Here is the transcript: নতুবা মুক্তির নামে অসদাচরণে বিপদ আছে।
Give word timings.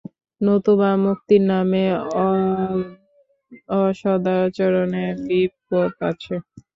নতুবা 0.41 0.89
মুক্তির 1.03 1.43
নামে 1.51 1.83
অসদাচরণে 3.79 5.05
বিপদ 5.25 5.91
আছে। 6.09 6.35